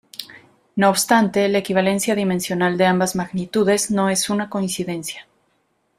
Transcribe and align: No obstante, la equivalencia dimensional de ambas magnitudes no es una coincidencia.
No 0.77 0.89
obstante, 0.89 1.47
la 1.47 1.59
equivalencia 1.59 2.15
dimensional 2.15 2.75
de 2.75 2.87
ambas 2.87 3.15
magnitudes 3.15 3.91
no 3.91 4.09
es 4.09 4.31
una 4.31 4.49
coincidencia. 4.49 5.27